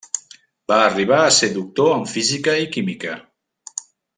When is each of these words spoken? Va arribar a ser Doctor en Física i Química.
Va 0.71 0.77
arribar 0.85 1.19
a 1.25 1.35
ser 1.35 1.49
Doctor 1.59 1.93
en 1.99 2.09
Física 2.15 2.57
i 2.65 2.69
Química. 2.77 3.15